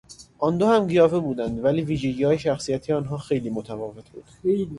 آن 0.39 0.57
دو 0.57 0.67
هم 0.67 0.87
قیافه 0.87 1.19
بودند 1.19 1.63
ولی 1.65 1.81
ویژگیهای 1.81 2.39
شخصیتهای 2.39 2.97
آنان 2.97 3.17
خیلی 3.17 3.49
متفاوت 3.49 4.09
بود. 4.09 4.23